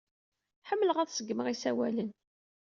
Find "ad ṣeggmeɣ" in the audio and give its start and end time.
0.99-1.47